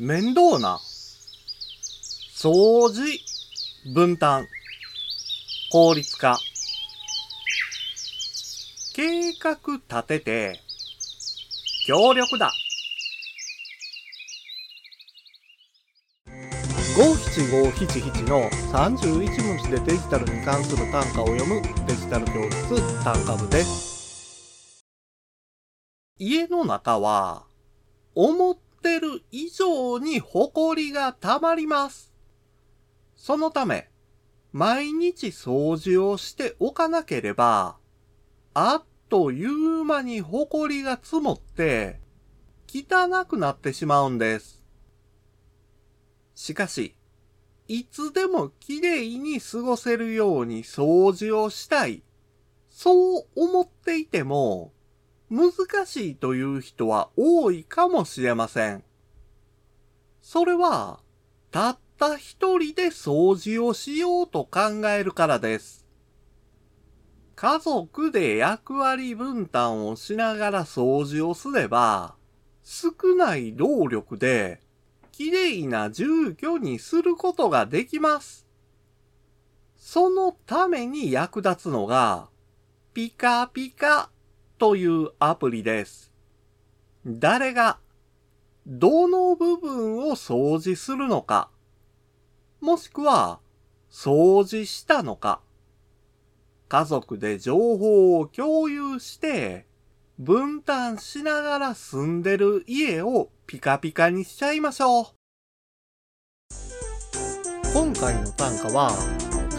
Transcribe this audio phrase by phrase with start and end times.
[0.00, 0.80] 面倒な
[2.34, 3.04] 掃除
[3.94, 4.44] 分担
[5.70, 6.36] 効率化。
[8.96, 9.56] 計画
[9.88, 10.60] 立てて
[11.86, 12.50] 協力だ。
[16.96, 24.84] 五七五七七の31文字でデジタルに関する単価を読むデジタル教室単価部です。
[26.18, 27.44] 家の中は
[28.16, 32.12] 思ってる以上に埃が溜まります
[33.16, 33.88] そのため
[34.52, 37.78] 毎日掃除をしておかなければ
[38.52, 41.98] あっという間に埃が積もって
[42.68, 44.64] 汚くなってしまうんです
[46.34, 46.96] しかし、
[47.68, 52.02] いつでもきれいに過ごせるように掃除をしたい。
[52.68, 54.72] そう思っていても、
[55.34, 55.52] 難
[55.84, 58.84] しいという人は多いかもしれません。
[60.22, 61.00] それは、
[61.50, 65.88] たった一人で掃除をしようと考えるからです。
[67.34, 72.14] 家族で役割分担をしながら掃除をすれば、
[72.62, 74.60] 少ない労力で
[75.10, 78.46] きれいな住居にすることができます。
[79.76, 82.28] そのために役立つのが、
[82.92, 84.10] ピカピカ
[84.58, 86.12] というアプリです。
[87.06, 87.78] 誰が、
[88.66, 91.50] どの部分を掃除するのか、
[92.60, 93.40] もしくは、
[93.90, 95.40] 掃除したのか、
[96.68, 99.66] 家族で情報を共有して、
[100.18, 105.06] 分担しながら住んでる家をピカピカにしちゃいましょう。
[107.74, 108.92] 今回の単価は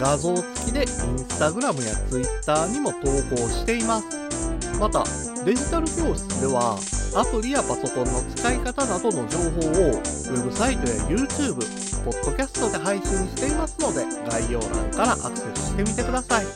[0.00, 4.15] 画像付きでインスタグラムやツイッターにも投稿しています。
[4.78, 5.04] また、
[5.44, 6.78] デジタル教室では
[7.16, 11.54] アプリやパソコンの使い方などの情報をウェブサイトや YouTube、
[12.04, 16.46] ポッドキャストで配信していますので概要欄からアクセスしてみてください。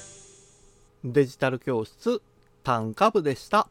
[1.02, 2.20] デジタル教室
[2.62, 3.68] 単価部でした。